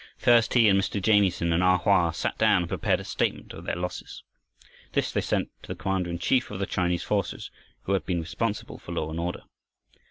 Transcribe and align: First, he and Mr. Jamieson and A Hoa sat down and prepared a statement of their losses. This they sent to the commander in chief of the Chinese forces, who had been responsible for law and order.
First, 0.17 0.55
he 0.55 0.67
and 0.67 0.81
Mr. 0.81 0.99
Jamieson 0.99 1.53
and 1.53 1.61
A 1.61 1.77
Hoa 1.77 2.11
sat 2.11 2.35
down 2.39 2.63
and 2.63 2.69
prepared 2.69 2.99
a 2.99 3.03
statement 3.03 3.53
of 3.53 3.65
their 3.65 3.75
losses. 3.75 4.23
This 4.93 5.11
they 5.11 5.21
sent 5.21 5.49
to 5.61 5.67
the 5.67 5.75
commander 5.75 6.09
in 6.09 6.17
chief 6.17 6.49
of 6.49 6.57
the 6.57 6.65
Chinese 6.65 7.03
forces, 7.03 7.51
who 7.83 7.93
had 7.93 8.03
been 8.07 8.19
responsible 8.21 8.79
for 8.79 8.93
law 8.93 9.11
and 9.11 9.19
order. 9.19 9.43